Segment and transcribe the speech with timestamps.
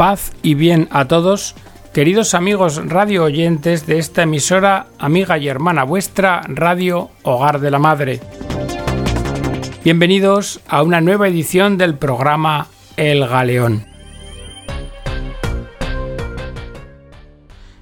[0.00, 1.54] Paz y bien a todos,
[1.92, 7.78] queridos amigos radio oyentes de esta emisora, amiga y hermana vuestra, Radio Hogar de la
[7.78, 8.18] Madre.
[9.84, 13.84] Bienvenidos a una nueva edición del programa El Galeón.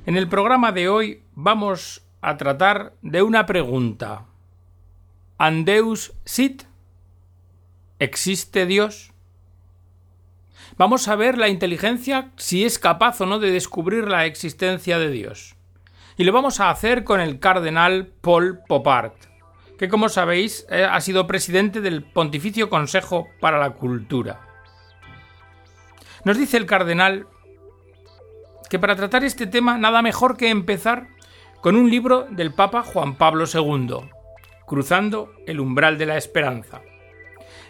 [0.05, 4.25] En el programa de hoy vamos a tratar de una pregunta.
[5.39, 6.65] ¿Andeus sit?
[8.01, 9.13] ¿Existe Dios?
[10.79, 15.11] Vamos a ver la inteligencia si es capaz o no de descubrir la existencia de
[15.11, 15.57] Dios.
[16.17, 19.17] Y lo vamos a hacer con el cardenal Paul Popart,
[19.77, 24.41] que como sabéis eh, ha sido presidente del Pontificio Consejo para la Cultura.
[26.25, 27.27] Nos dice el cardenal
[28.71, 31.09] que para tratar este tema nada mejor que empezar
[31.61, 34.09] con un libro del Papa Juan Pablo II,
[34.65, 36.83] Cruzando el umbral de la esperanza.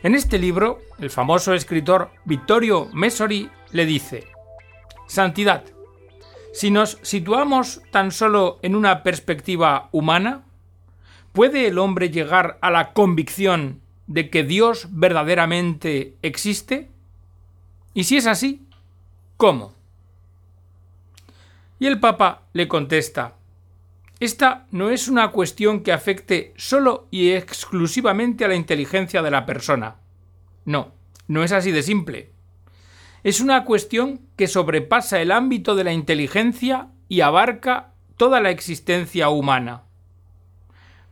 [0.03, 4.29] En este libro, el famoso escritor Vittorio Messori le dice,
[5.09, 5.65] Santidad,
[6.53, 10.45] si nos situamos tan solo en una perspectiva humana,
[11.33, 16.91] ¿puede el hombre llegar a la convicción de que Dios verdaderamente existe?
[17.93, 18.67] Y si es así,
[19.37, 19.75] ¿cómo?
[21.81, 23.35] Y el Papa le contesta,
[24.21, 29.47] esta no es una cuestión que afecte solo y exclusivamente a la inteligencia de la
[29.47, 29.97] persona.
[30.65, 30.93] No,
[31.29, 32.33] no es así de simple.
[33.23, 39.29] Es una cuestión que sobrepasa el ámbito de la inteligencia y abarca toda la existencia
[39.29, 39.83] humana.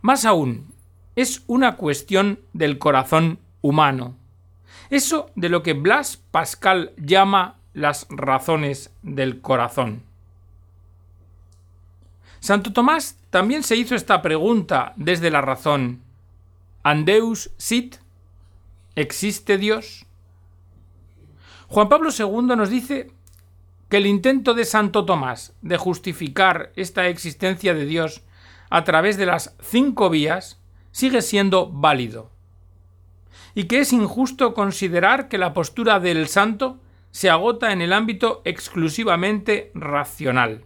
[0.02, 0.72] Más aún,
[1.14, 4.16] es una cuestión del corazón humano.
[4.90, 10.05] Eso de lo que Blas Pascal llama las razones del corazón.
[12.46, 16.04] Santo Tomás también se hizo esta pregunta desde la razón.
[16.84, 17.96] ¿Andeus sit?
[18.94, 20.06] ¿Existe Dios?
[21.66, 23.10] Juan Pablo II nos dice
[23.88, 28.22] que el intento de Santo Tomás de justificar esta existencia de Dios
[28.70, 30.60] a través de las cinco vías
[30.92, 32.30] sigue siendo válido,
[33.56, 36.78] y que es injusto considerar que la postura del santo
[37.10, 40.64] se agota en el ámbito exclusivamente racional.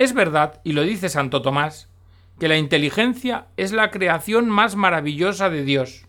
[0.00, 1.90] Es verdad, y lo dice Santo Tomás,
[2.38, 6.06] que la inteligencia es la creación más maravillosa de Dios.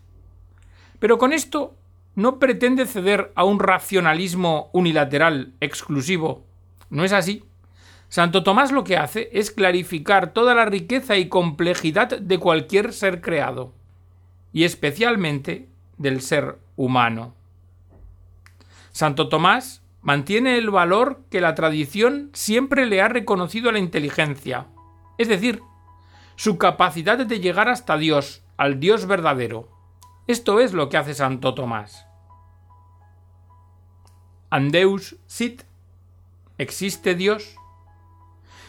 [0.98, 1.76] Pero con esto
[2.14, 6.42] no pretende ceder a un racionalismo unilateral, exclusivo.
[6.88, 7.44] No es así.
[8.08, 13.20] Santo Tomás lo que hace es clarificar toda la riqueza y complejidad de cualquier ser
[13.20, 13.74] creado,
[14.54, 17.34] y especialmente del ser humano.
[18.90, 24.66] Santo Tomás mantiene el valor que la tradición siempre le ha reconocido a la inteligencia,
[25.16, 25.62] es decir,
[26.36, 29.70] su capacidad de llegar hasta Dios, al Dios verdadero.
[30.26, 32.06] Esto es lo que hace Santo Tomás.
[34.50, 35.62] ¿Andeus sit?
[36.58, 37.56] ¿Existe Dios?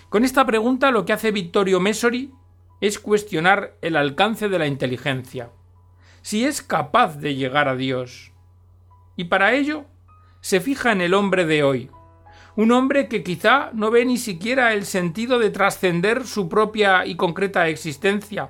[0.10, 2.32] Con esta pregunta lo que hace Vittorio Messori
[2.80, 5.50] es cuestionar el alcance de la inteligencia,
[6.22, 8.32] si es capaz de llegar a Dios.
[9.16, 9.86] Y para ello
[10.44, 11.90] se fija en el hombre de hoy,
[12.58, 17.16] un hombre que quizá no ve ni siquiera el sentido de trascender su propia y
[17.16, 18.50] concreta existencia,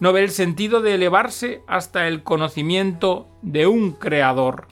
[0.00, 4.66] no ve el sentido de elevarse hasta el conocimiento de un creador.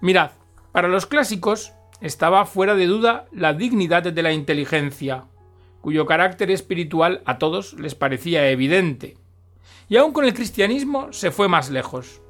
[0.00, 0.32] Mirad,
[0.72, 5.26] para los clásicos estaba fuera de duda la dignidad de la inteligencia,
[5.80, 9.16] cuyo carácter espiritual a todos les parecía evidente.
[9.88, 12.22] Y aun con el cristianismo se fue más lejos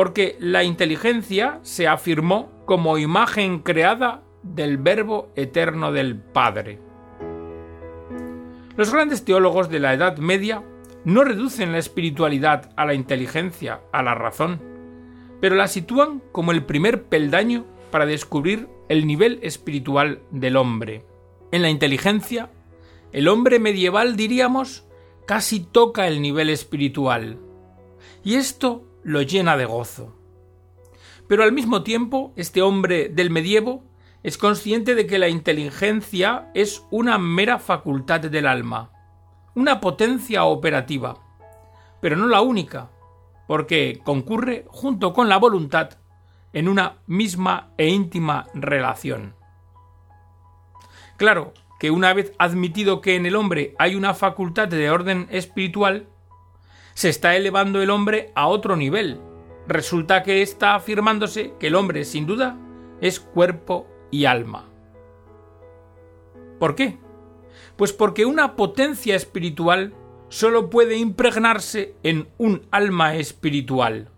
[0.00, 6.78] porque la inteligencia se afirmó como imagen creada del Verbo eterno del Padre.
[8.78, 10.64] Los grandes teólogos de la Edad Media
[11.04, 14.62] no reducen la espiritualidad a la inteligencia, a la razón,
[15.38, 21.04] pero la sitúan como el primer peldaño para descubrir el nivel espiritual del hombre.
[21.52, 22.48] En la inteligencia,
[23.12, 24.86] el hombre medieval, diríamos,
[25.26, 27.36] casi toca el nivel espiritual.
[28.24, 30.16] Y esto lo llena de gozo.
[31.28, 33.84] Pero al mismo tiempo, este hombre del medievo
[34.22, 38.90] es consciente de que la inteligencia es una mera facultad del alma,
[39.54, 41.16] una potencia operativa,
[42.00, 42.90] pero no la única,
[43.46, 45.98] porque concurre junto con la voluntad
[46.52, 49.34] en una misma e íntima relación.
[51.16, 56.08] Claro que una vez admitido que en el hombre hay una facultad de orden espiritual,
[56.94, 59.20] se está elevando el hombre a otro nivel.
[59.66, 62.58] Resulta que está afirmándose que el hombre, sin duda,
[63.00, 64.68] es cuerpo y alma.
[66.58, 66.98] ¿Por qué?
[67.76, 69.94] Pues porque una potencia espiritual
[70.28, 74.10] solo puede impregnarse en un alma espiritual.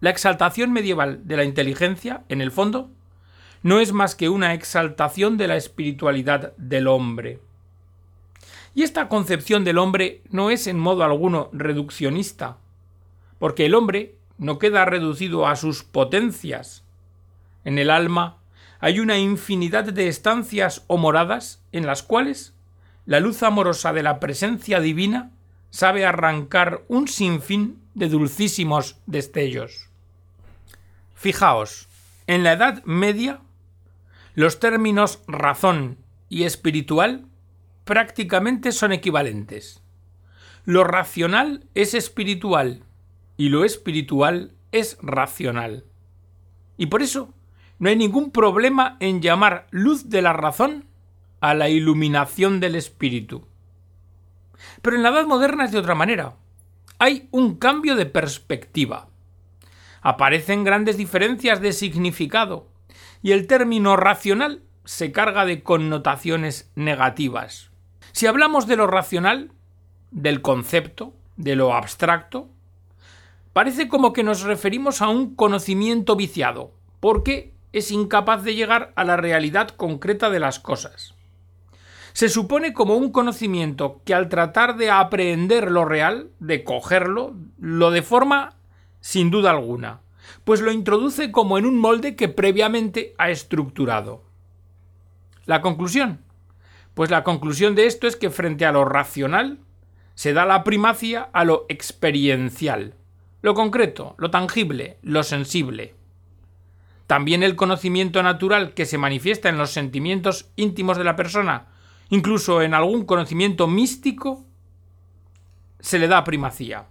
[0.00, 2.90] La exaltación medieval de la inteligencia, en el fondo,
[3.62, 7.40] no es más que una exaltación de la espiritualidad del hombre.
[8.76, 12.58] Y esta concepción del hombre no es en modo alguno reduccionista,
[13.38, 16.84] porque el hombre no queda reducido a sus potencias.
[17.64, 18.36] En el alma
[18.78, 22.52] hay una infinidad de estancias o moradas en las cuales
[23.06, 25.30] la luz amorosa de la presencia divina
[25.70, 29.88] sabe arrancar un sinfín de dulcísimos destellos.
[31.14, 31.88] Fijaos,
[32.26, 33.40] en la Edad Media
[34.34, 35.96] los términos razón
[36.28, 37.24] y espiritual
[37.86, 39.80] prácticamente son equivalentes.
[40.64, 42.82] Lo racional es espiritual
[43.36, 45.84] y lo espiritual es racional.
[46.76, 47.32] Y por eso
[47.78, 50.86] no hay ningún problema en llamar luz de la razón
[51.40, 53.46] a la iluminación del espíritu.
[54.82, 56.34] Pero en la edad moderna es de otra manera.
[56.98, 59.10] Hay un cambio de perspectiva.
[60.02, 62.68] Aparecen grandes diferencias de significado
[63.22, 67.70] y el término racional se carga de connotaciones negativas.
[68.16, 69.50] Si hablamos de lo racional,
[70.10, 72.48] del concepto, de lo abstracto,
[73.52, 79.04] parece como que nos referimos a un conocimiento viciado, porque es incapaz de llegar a
[79.04, 81.14] la realidad concreta de las cosas.
[82.14, 87.90] Se supone como un conocimiento que al tratar de aprehender lo real, de cogerlo, lo
[87.90, 88.54] deforma
[89.00, 90.00] sin duda alguna,
[90.44, 94.24] pues lo introduce como en un molde que previamente ha estructurado.
[95.44, 96.24] La conclusión.
[96.96, 99.58] Pues la conclusión de esto es que frente a lo racional
[100.14, 102.94] se da la primacia a lo experiencial,
[103.42, 105.94] lo concreto, lo tangible, lo sensible.
[107.06, 111.66] También el conocimiento natural que se manifiesta en los sentimientos íntimos de la persona,
[112.08, 114.46] incluso en algún conocimiento místico,
[115.80, 116.86] se le da primacía.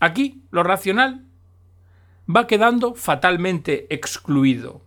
[0.00, 1.24] Aquí lo racional
[2.28, 4.82] va quedando fatalmente excluido.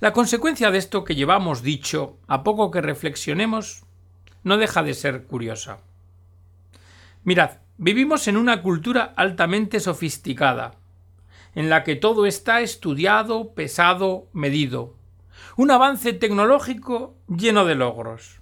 [0.00, 3.84] La consecuencia de esto que llevamos dicho, a poco que reflexionemos,
[4.42, 5.80] no deja de ser curiosa.
[7.22, 10.72] Mirad, vivimos en una cultura altamente sofisticada,
[11.54, 14.94] en la que todo está estudiado, pesado, medido.
[15.58, 18.40] Un avance tecnológico lleno de logros.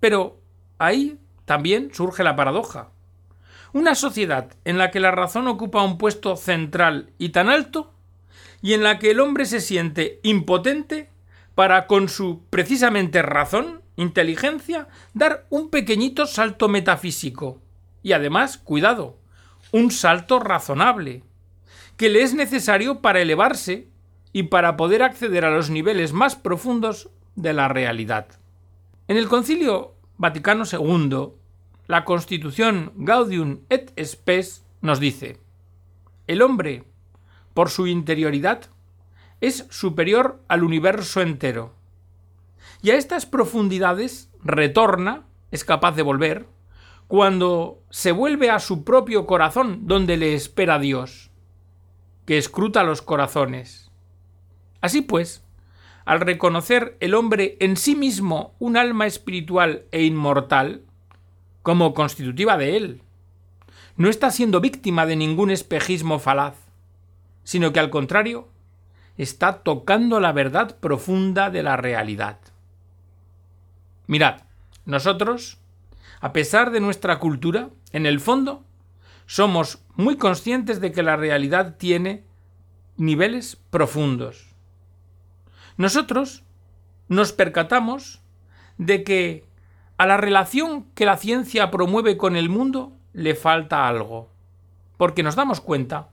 [0.00, 0.40] Pero
[0.78, 2.88] ahí también surge la paradoja.
[3.72, 7.92] Una sociedad en la que la razón ocupa un puesto central y tan alto,
[8.62, 11.10] y en la que el hombre se siente impotente
[11.54, 17.60] para, con su precisamente razón, inteligencia, dar un pequeñito salto metafísico.
[18.02, 19.18] Y además, cuidado,
[19.72, 21.22] un salto razonable,
[21.96, 23.88] que le es necesario para elevarse
[24.32, 28.26] y para poder acceder a los niveles más profundos de la realidad.
[29.08, 31.32] En el Concilio Vaticano II,
[31.86, 35.38] la Constitución Gaudium et Spes nos dice:
[36.26, 36.84] El hombre,
[37.54, 38.62] por su interioridad,
[39.40, 41.74] es superior al universo entero.
[42.82, 46.46] Y a estas profundidades retorna, es capaz de volver,
[47.08, 51.30] cuando se vuelve a su propio corazón donde le espera Dios
[52.24, 53.90] que escruta los corazones.
[54.80, 55.42] Así pues,
[56.04, 60.84] al reconocer el hombre en sí mismo un alma espiritual e inmortal,
[61.62, 63.02] como constitutiva de él,
[63.96, 66.54] no está siendo víctima de ningún espejismo falaz,
[67.50, 68.46] sino que al contrario,
[69.16, 72.38] está tocando la verdad profunda de la realidad.
[74.06, 74.42] Mirad,
[74.84, 75.58] nosotros,
[76.20, 78.62] a pesar de nuestra cultura, en el fondo,
[79.26, 82.22] somos muy conscientes de que la realidad tiene
[82.96, 84.54] niveles profundos.
[85.76, 86.44] Nosotros
[87.08, 88.22] nos percatamos
[88.78, 89.44] de que
[89.98, 94.30] a la relación que la ciencia promueve con el mundo le falta algo,
[94.96, 96.10] porque nos damos cuenta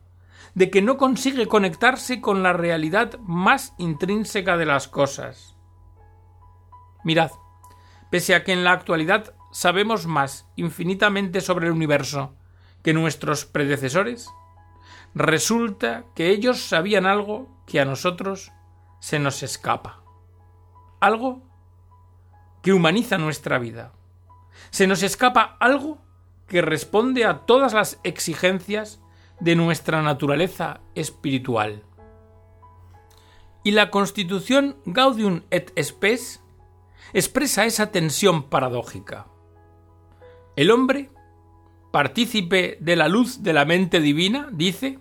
[0.56, 5.56] de que no consigue conectarse con la realidad más intrínseca de las cosas.
[7.04, 7.32] Mirad,
[8.10, 12.36] pese a que en la actualidad sabemos más infinitamente sobre el universo
[12.84, 14.30] que nuestros predecesores,
[15.14, 18.52] resulta que ellos sabían algo que a nosotros
[19.00, 20.04] se nos escapa.
[21.00, 21.42] Algo
[22.62, 23.94] que humaniza nuestra vida.
[24.70, 26.00] Se nos escapa algo
[26.48, 29.02] que responde a todas las exigencias
[29.40, 31.84] de nuestra naturaleza espiritual.
[33.64, 36.42] Y la constitución Gaudium et Spes
[37.14, 39.28] expresa esa tensión paradójica.
[40.56, 41.12] El hombre
[41.92, 45.00] partícipe de la luz de la mente divina, dice,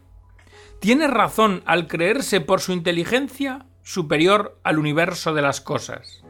[0.81, 6.25] tiene razón al creerse por su inteligencia superior al universo de las cosas.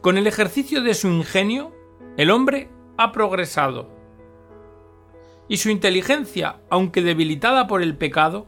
[0.00, 1.74] Con el ejercicio de su ingenio,
[2.16, 2.68] el hombre
[2.98, 3.93] ha progresado.
[5.48, 8.46] Y su inteligencia, aunque debilitada por el pecado,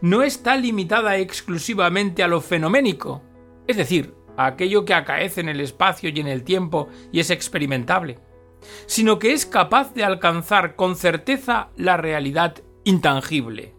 [0.00, 3.22] no está limitada exclusivamente a lo fenoménico,
[3.66, 7.30] es decir, a aquello que acaece en el espacio y en el tiempo y es
[7.30, 8.18] experimentable,
[8.86, 13.74] sino que es capaz de alcanzar con certeza la realidad intangible,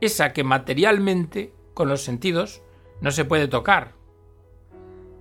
[0.00, 2.62] esa que materialmente, con los sentidos,
[3.00, 3.94] no se puede tocar.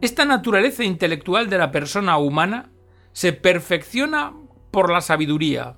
[0.02, 2.72] Esta naturaleza intelectual de la persona humana
[3.14, 4.34] se perfecciona
[4.70, 5.78] por la sabiduría,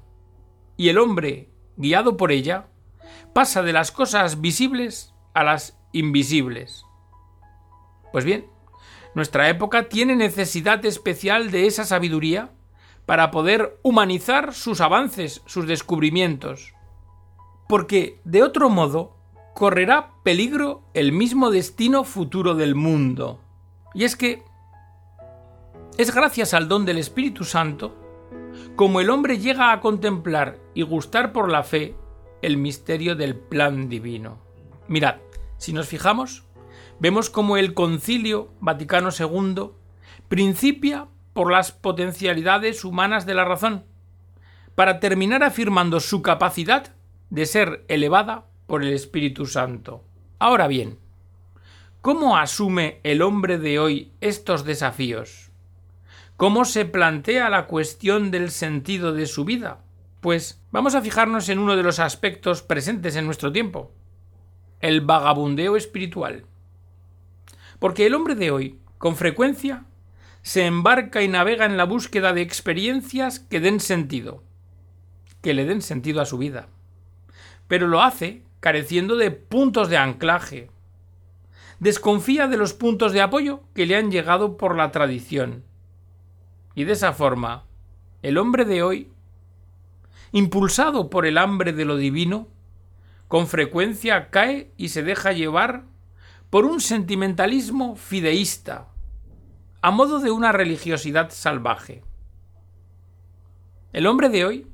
[0.79, 2.67] y el hombre, guiado por ella,
[3.33, 6.85] pasa de las cosas visibles a las invisibles.
[8.13, 8.47] Pues bien,
[9.13, 12.51] nuestra época tiene necesidad especial de esa sabiduría
[13.05, 16.73] para poder humanizar sus avances, sus descubrimientos.
[17.67, 19.17] Porque, de otro modo,
[19.55, 23.41] correrá peligro el mismo destino futuro del mundo.
[23.93, 24.43] Y es que
[25.97, 28.08] es gracias al don del Espíritu Santo
[28.79, 31.97] como el hombre llega a contemplar y gustar por la fe
[32.41, 34.39] el misterio del plan divino.
[34.87, 35.17] Mirad,
[35.57, 36.45] si nos fijamos,
[36.97, 39.71] vemos como el Concilio Vaticano II
[40.29, 43.83] principia por las potencialidades humanas de la razón,
[44.75, 46.95] para terminar afirmando su capacidad
[47.29, 50.05] de ser elevada por el Espíritu Santo.
[50.39, 50.99] Ahora bien,
[51.99, 55.48] ¿cómo asume el hombre de hoy estos desafíos?
[56.39, 59.81] ¿Cómo se plantea la cuestión del sentido de su vida?
[60.21, 63.91] Pues vamos a fijarnos en uno de los aspectos presentes en nuestro tiempo,
[64.79, 66.45] el vagabundeo espiritual.
[67.77, 69.83] Porque el hombre de hoy, con frecuencia,
[70.41, 74.41] se embarca y navega en la búsqueda de experiencias que den sentido,
[75.41, 76.69] que le den sentido a su vida.
[77.67, 80.71] Pero lo hace careciendo de puntos de anclaje.
[81.79, 85.67] Desconfía de los puntos de apoyo que le han llegado por la tradición
[86.75, 87.63] y de esa forma,
[88.21, 89.11] el hombre de hoy,
[90.31, 92.47] impulsado por el hambre de lo divino,
[93.27, 95.83] con frecuencia cae y se deja llevar
[96.49, 98.87] por un sentimentalismo fideísta,
[99.81, 102.03] a modo de una religiosidad salvaje.
[103.93, 104.67] El hombre de hoy,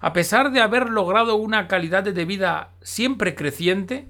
[0.00, 4.08] a pesar de haber logrado una calidad de vida siempre creciente,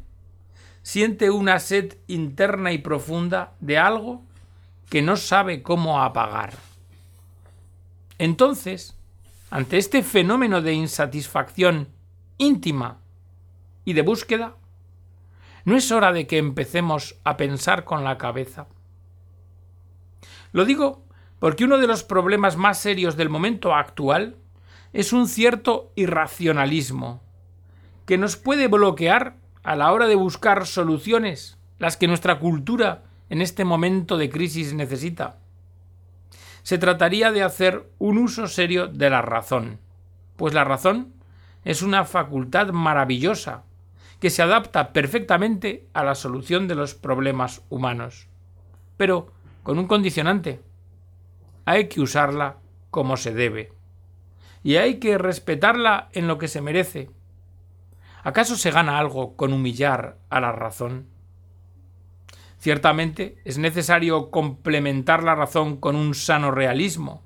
[0.83, 4.23] siente una sed interna y profunda de algo
[4.89, 6.70] que no sabe cómo apagar.
[8.21, 8.99] Entonces,
[9.49, 11.89] ante este fenómeno de insatisfacción
[12.37, 12.99] íntima
[13.87, 14.57] y de búsqueda,
[15.65, 18.67] ¿no es hora de que empecemos a pensar con la cabeza?
[20.53, 21.03] Lo digo
[21.39, 24.37] porque uno de los problemas más serios del momento actual
[24.93, 27.23] es un cierto irracionalismo
[28.05, 33.41] que nos puede bloquear a la hora de buscar soluciones, las que nuestra cultura en
[33.41, 35.40] este momento de crisis necesita
[36.63, 39.79] se trataría de hacer un uso serio de la razón,
[40.37, 41.15] pues la razón
[41.65, 43.65] es una facultad maravillosa
[44.21, 48.29] que se adapta perfectamente a la solución de los problemas humanos.
[48.97, 50.63] Pero con un condicionante.
[51.65, 52.57] Hay que usarla
[52.91, 53.73] como se debe.
[54.63, 57.11] Y hay que respetarla en lo que se merece.
[58.23, 61.07] ¿Acaso se gana algo con humillar a la razón?
[62.61, 67.23] Ciertamente es necesario complementar la razón con un sano realismo,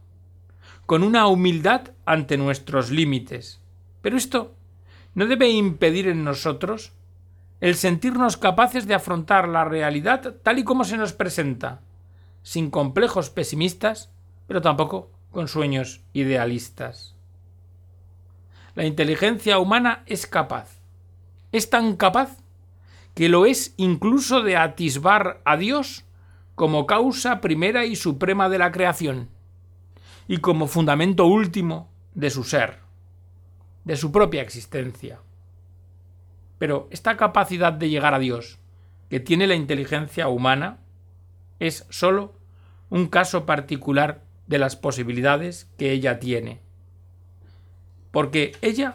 [0.86, 3.60] con una humildad ante nuestros límites.
[4.00, 4.54] Pero esto
[5.14, 6.92] no debe impedir en nosotros
[7.60, 11.80] el sentirnos capaces de afrontar la realidad tal y como se nos presenta,
[12.44, 14.12] sin complejos pesimistas,
[14.46, 17.16] pero tampoco con sueños idealistas.
[18.76, 20.78] La inteligencia humana es capaz,
[21.50, 22.43] es tan capaz
[23.14, 26.04] que lo es incluso de atisbar a Dios
[26.54, 29.28] como causa primera y suprema de la creación,
[30.28, 32.78] y como fundamento último de su ser,
[33.84, 35.20] de su propia existencia.
[36.58, 38.58] Pero esta capacidad de llegar a Dios,
[39.10, 40.78] que tiene la inteligencia humana,
[41.58, 42.34] es sólo
[42.90, 46.60] un caso particular de las posibilidades que ella tiene.
[48.10, 48.94] Porque ella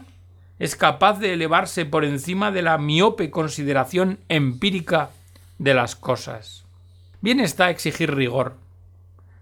[0.60, 5.10] es capaz de elevarse por encima de la miope consideración empírica
[5.58, 6.66] de las cosas.
[7.22, 8.56] Bien está exigir rigor.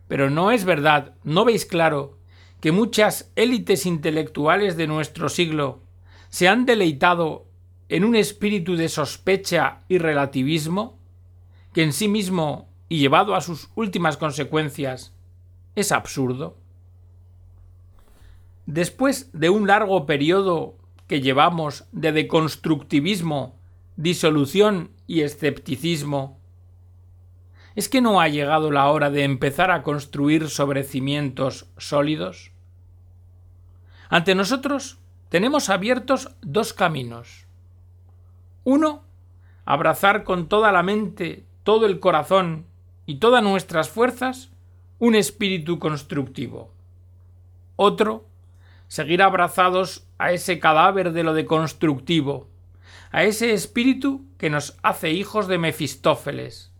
[0.07, 2.17] Pero no es verdad, ¿no veis claro
[2.61, 5.81] que muchas élites intelectuales de nuestro siglo
[6.29, 7.47] se han deleitado
[7.89, 10.99] en un espíritu de sospecha y relativismo,
[11.75, 15.13] que en sí mismo y llevado a sus últimas consecuencias
[15.75, 16.57] es absurdo?
[18.67, 20.77] Después de un largo periodo
[21.09, 23.59] que llevamos de deconstructivismo,
[23.97, 26.39] disolución y escepticismo,
[27.75, 32.53] ¿es que no ha llegado la hora de empezar a construir sobre cimientos sólidos?
[34.11, 34.99] Ante nosotros
[35.31, 37.47] tenemos abiertos dos caminos.
[38.65, 39.03] Uno,
[39.65, 42.67] abrazar con toda la mente, todo el corazón
[43.07, 44.51] y todas nuestras fuerzas
[44.99, 46.73] un espíritu constructivo.
[47.77, 48.28] Otro,
[48.89, 52.49] seguir abrazados a ese cadáver de lo de constructivo,
[53.13, 56.73] a ese espíritu que nos hace hijos de Mefistófeles,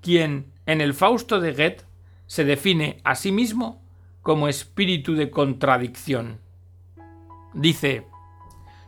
[0.00, 1.84] quien, en el Fausto de Goethe,
[2.26, 3.82] se define a sí mismo
[4.22, 6.40] como espíritu de contradicción.
[7.54, 8.06] Dice,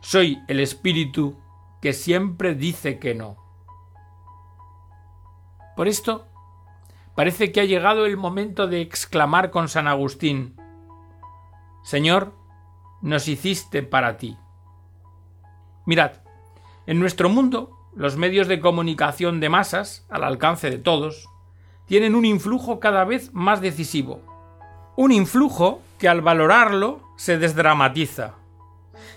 [0.01, 1.39] soy el espíritu
[1.81, 3.37] que siempre dice que no.
[5.75, 6.27] Por esto,
[7.15, 10.55] parece que ha llegado el momento de exclamar con San Agustín,
[11.83, 12.33] Señor,
[13.03, 14.37] nos hiciste para ti.
[15.85, 16.13] Mirad,
[16.87, 21.29] en nuestro mundo, los medios de comunicación de masas, al alcance de todos,
[21.85, 24.21] tienen un influjo cada vez más decisivo.
[24.95, 28.35] Un influjo que al valorarlo se desdramatiza.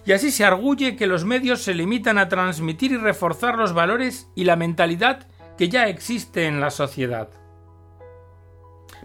[0.04, 4.28] Y así se arguye que los medios se limitan a transmitir y reforzar los valores
[4.34, 7.30] y la mentalidad que ya existe en la sociedad.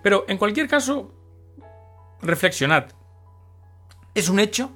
[0.02, 1.14] Pero, en cualquier caso,
[2.22, 2.92] reflexionad.
[4.13, 4.72] Es un hecho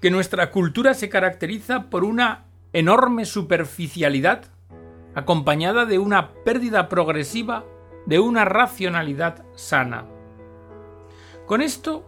[0.00, 4.44] que nuestra cultura se caracteriza por una enorme superficialidad
[5.14, 7.64] acompañada de una pérdida progresiva
[8.04, 10.04] de una racionalidad sana.
[11.46, 12.04] Con esto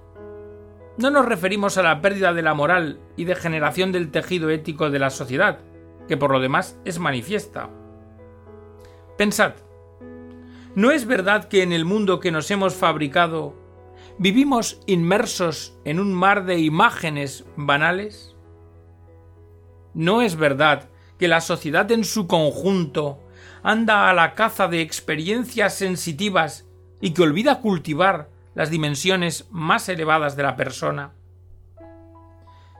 [0.98, 4.98] no nos referimos a la pérdida de la moral y degeneración del tejido ético de
[4.98, 5.60] la sociedad,
[6.08, 7.70] que por lo demás es manifiesta.
[9.16, 9.54] Pensad,
[10.74, 13.54] ¿no es verdad que en el mundo que nos hemos fabricado
[14.18, 18.34] vivimos inmersos en un mar de imágenes banales?
[19.94, 23.18] ¿No es verdad que la sociedad en su conjunto
[23.62, 26.66] anda a la caza de experiencias sensitivas
[27.00, 31.12] y que olvida cultivar las dimensiones más elevadas de la persona?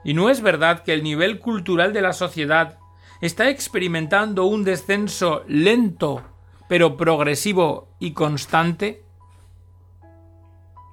[0.03, 2.79] ¿Y no es verdad que el nivel cultural de la sociedad
[3.21, 6.23] está experimentando un descenso lento,
[6.69, 9.06] pero progresivo y constante?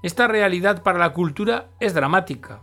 [0.05, 2.61] Esta realidad para la cultura es dramática.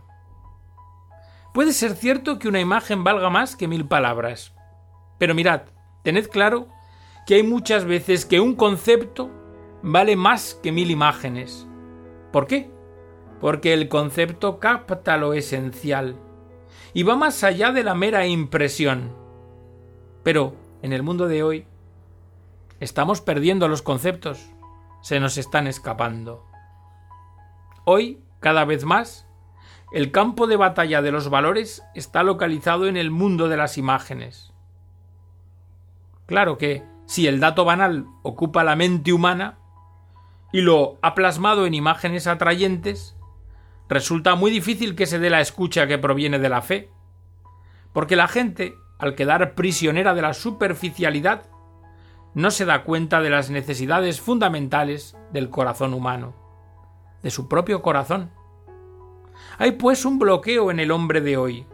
[1.52, 4.54] Puede ser cierto que una imagen valga más que mil palabras.
[5.18, 5.62] Pero mirad,
[6.04, 6.68] tened claro
[7.26, 9.28] que hay muchas veces que un concepto
[9.82, 11.66] vale más que mil imágenes.
[12.30, 12.70] ¿Por qué?
[13.40, 16.14] Porque el concepto capta lo esencial
[16.94, 19.16] y va más allá de la mera impresión.
[20.22, 21.66] Pero en el mundo de hoy
[22.78, 24.48] estamos perdiendo los conceptos,
[25.02, 26.51] se nos están escapando.
[27.84, 29.26] Hoy, cada vez más,
[29.92, 34.52] el campo de batalla de los valores está localizado en el mundo de las imágenes.
[36.26, 39.58] Claro que, si el dato banal ocupa la mente humana
[40.52, 43.16] y lo ha plasmado en imágenes atrayentes,
[43.88, 46.90] resulta muy difícil que se dé la escucha que proviene de la fe,
[47.92, 51.50] porque la gente, al quedar prisionera de la superficialidad,
[52.34, 56.41] no se da cuenta de las necesidades fundamentales del corazón humano,
[57.22, 58.30] de su propio corazón
[59.58, 61.66] hay pues un bloqueo en el hombre de hoy,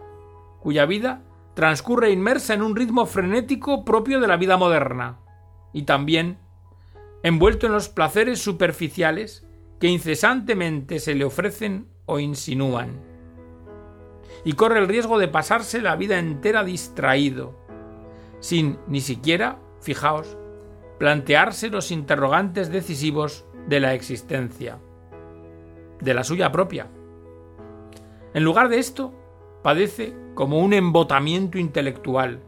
[0.60, 1.22] cuya vida
[1.54, 5.18] transcurre inmersa en un ritmo frenético propio de la vida moderna,
[5.72, 6.38] y también
[7.22, 9.46] envuelto en los placeres superficiales
[9.80, 13.00] que incesantemente se le ofrecen o insinúan.
[14.44, 17.58] Y corre el riesgo de pasarse la vida entera distraído,
[18.40, 20.36] sin ni siquiera, fijaos,
[20.98, 24.78] plantearse los interrogantes decisivos de la existencia,
[26.00, 26.88] de la suya propia.
[28.34, 29.12] En lugar de esto,
[29.62, 32.40] padece como un embotamiento intelectual,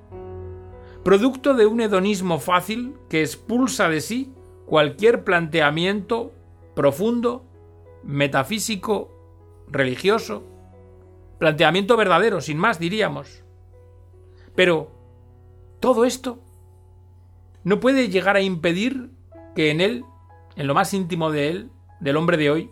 [1.03, 4.33] producto de un hedonismo fácil que expulsa de sí
[4.67, 6.33] cualquier planteamiento
[6.75, 7.45] profundo,
[8.05, 9.11] metafísico,
[9.69, 10.45] religioso,
[11.39, 13.43] planteamiento verdadero, sin más diríamos.
[14.55, 14.91] Pero
[15.81, 16.39] todo esto
[17.65, 19.11] no puede llegar a impedir
[19.55, 20.05] que en él,
[20.57, 22.71] en lo más íntimo de él, del hombre de hoy,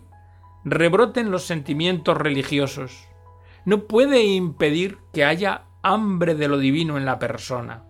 [0.63, 3.07] rebroten los sentimientos religiosos.
[3.65, 7.85] No puede impedir que haya hambre de lo divino en la persona.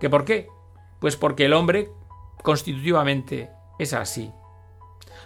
[0.00, 0.48] ¿Qué por qué?
[0.98, 1.92] Pues porque el hombre
[2.42, 4.32] constitutivamente es así.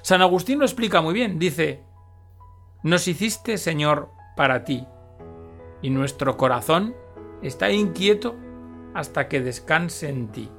[0.02, 1.83] San Agustín lo explica muy bien, dice,
[2.83, 4.87] nos hiciste, Señor, para ti,
[5.80, 6.94] y nuestro corazón
[7.42, 8.37] está inquieto
[8.94, 10.50] hasta que descanse en ti.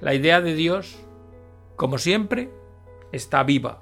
[0.00, 0.98] La idea de Dios,
[1.76, 2.50] como siempre,
[3.12, 3.80] está viva,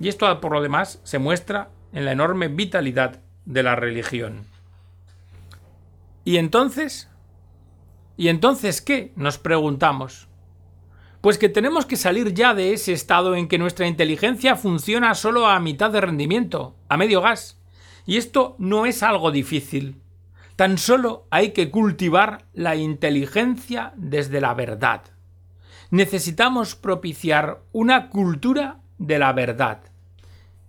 [0.00, 4.46] y esto por lo demás se muestra en la enorme vitalidad de la religión.
[6.24, 7.08] ¿Y entonces?
[8.16, 9.12] ¿Y entonces qué?
[9.16, 10.28] nos preguntamos.
[11.20, 15.46] Pues que tenemos que salir ya de ese estado en que nuestra inteligencia funciona solo
[15.46, 17.58] a mitad de rendimiento, a medio gas,
[18.06, 20.00] Y esto no es algo difícil.
[20.56, 25.02] Tan solo hay que cultivar la inteligencia desde la verdad.
[25.90, 29.89] Necesitamos propiciar una cultura de la verdad.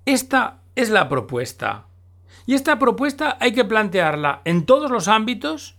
[0.06, 1.86] Esta es la propuesta.
[2.48, 5.76] Y esta propuesta hay que plantearla en todos los ámbitos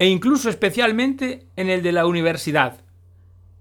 [0.00, 2.80] e incluso especialmente en el de la universidad,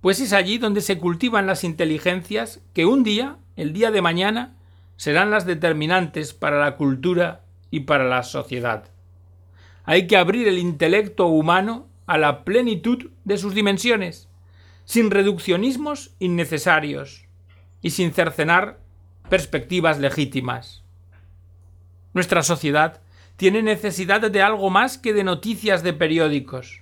[0.02, 4.56] pues es allí donde se cultivan las inteligencias que un día, el día de mañana,
[4.98, 8.90] serán las determinantes para la cultura y para la sociedad.
[9.84, 14.28] Hay que abrir el intelecto humano a la plenitud de sus dimensiones,
[14.86, 17.26] sin reduccionismos innecesarios
[17.82, 18.83] y sin cercenar
[19.30, 20.84] perspectivas legítimas.
[22.14, 23.02] Nuestra sociedad
[23.38, 26.82] tiene necesidad de algo más que de noticias de periódicos.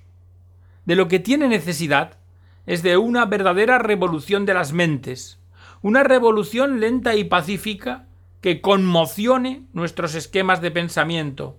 [0.85, 2.17] De lo que tiene necesidad
[2.65, 5.39] es de una verdadera revolución de las mentes,
[5.81, 8.07] una revolución lenta y pacífica
[8.41, 11.57] que conmocione nuestros esquemas de pensamiento,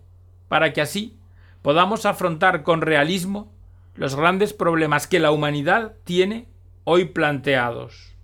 [0.48, 1.16] para que así
[1.62, 3.52] podamos afrontar con realismo
[3.94, 6.48] los grandes problemas que la humanidad tiene
[6.84, 8.14] hoy planteados.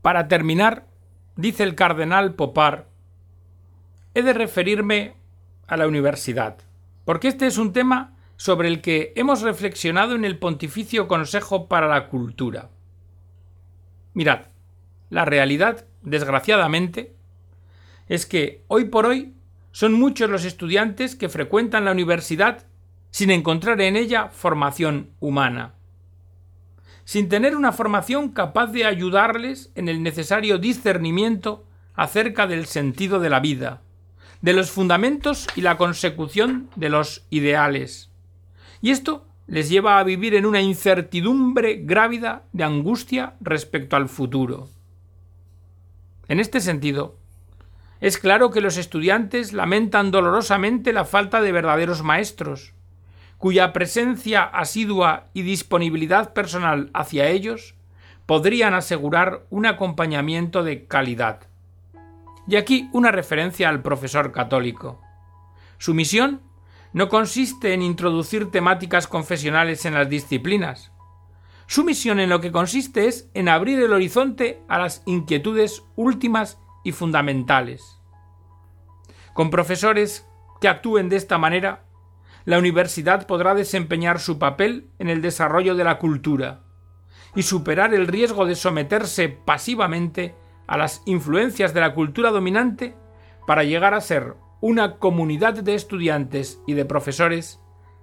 [0.00, 0.86] Para terminar,
[1.36, 2.88] dice el cardenal Popar,
[4.14, 5.14] he de referirme
[5.66, 6.58] a la universidad,
[7.04, 11.88] porque este es un tema sobre el que hemos reflexionado en el Pontificio Consejo para
[11.88, 12.70] la Cultura.
[14.14, 14.46] Mirad,
[15.10, 17.14] la realidad, desgraciadamente,
[18.08, 19.34] es que hoy por hoy
[19.70, 22.66] son muchos los estudiantes que frecuentan la universidad
[23.10, 25.74] sin encontrar en ella formación humana,
[27.04, 33.30] sin tener una formación capaz de ayudarles en el necesario discernimiento acerca del sentido de
[33.30, 33.82] la vida,
[34.40, 38.10] de los fundamentos y la consecución de los ideales.
[38.80, 44.68] Y esto les lleva a vivir en una incertidumbre grávida de angustia respecto al futuro.
[46.28, 47.18] En este sentido,
[48.00, 52.74] es claro que los estudiantes lamentan dolorosamente la falta de verdaderos maestros,
[53.42, 57.74] cuya presencia asidua y disponibilidad personal hacia ellos
[58.24, 61.48] podrían asegurar un acompañamiento de calidad.
[62.46, 65.00] Y aquí una referencia al profesor católico.
[65.78, 66.40] Su misión
[66.92, 70.92] no consiste en introducir temáticas confesionales en las disciplinas.
[71.66, 76.60] Su misión en lo que consiste es en abrir el horizonte a las inquietudes últimas
[76.84, 77.98] y fundamentales.
[79.34, 80.28] Con profesores
[80.60, 81.86] que actúen de esta manera,
[82.44, 86.60] la universidad podrá desempeñar su papel en el desarrollo de la cultura
[87.34, 90.34] y superar el riesgo de someterse pasivamente
[90.66, 92.94] a las influencias de la cultura dominante
[93.46, 97.60] para llegar a ser una comunidad de estudiantes y de profesores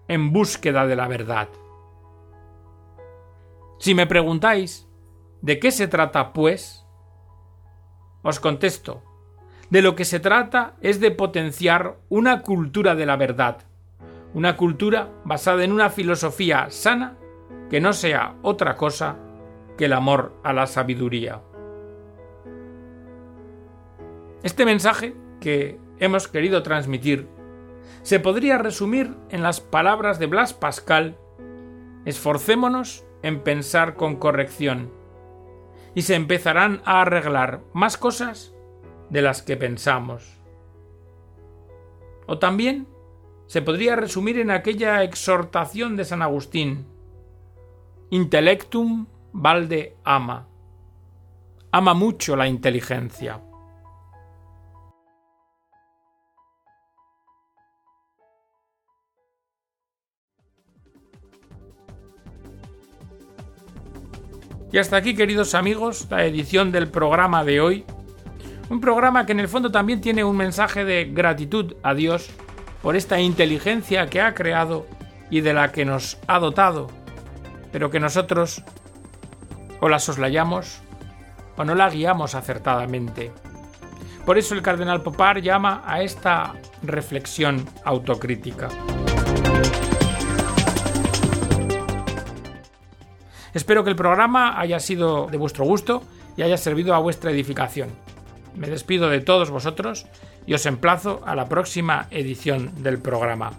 [0.07, 1.47] en búsqueda de la verdad.
[3.77, 4.87] Si me preguntáis,
[5.41, 6.85] ¿de qué se trata, pues?
[8.23, 9.03] Os contesto,
[9.69, 13.68] de lo que se trata es de potenciar una cultura de la verdad,
[14.33, 17.17] una cultura basada en una filosofía sana
[17.69, 19.17] que no sea otra cosa
[19.77, 21.41] que el amor a la sabiduría.
[24.43, 27.27] Este mensaje que hemos querido transmitir
[28.03, 31.17] se podría resumir en las palabras de Blas Pascal
[32.05, 34.91] Esforcémonos en pensar con corrección
[35.93, 38.55] y se empezarán a arreglar más cosas
[39.09, 40.39] de las que pensamos.
[42.25, 42.87] O también
[43.49, 46.85] se podría resumir en aquella exhortación de San Agustín
[48.11, 50.47] Intellectum valde ama.
[51.71, 53.41] Ama mucho la inteligencia.
[64.71, 67.85] Y hasta aquí, queridos amigos, la edición del programa de hoy.
[68.69, 72.29] Un programa que en el fondo también tiene un mensaje de gratitud a Dios
[72.81, 74.85] por esta inteligencia que ha creado
[75.29, 76.87] y de la que nos ha dotado,
[77.71, 78.63] pero que nosotros
[79.79, 80.81] o la soslayamos
[81.57, 83.31] o no la guiamos acertadamente.
[84.25, 88.69] Por eso el cardenal Popar llama a esta reflexión autocrítica.
[93.53, 96.03] Espero que el programa haya sido de vuestro gusto
[96.37, 97.89] y haya servido a vuestra edificación.
[98.59, 100.05] Me despido de todos vosotros
[100.45, 103.53] y os emplazo a la próxima edición del programa.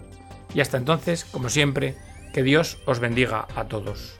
[0.53, 1.95] Y hasta entonces, como siempre,
[2.33, 4.19] que Dios os bendiga a todos.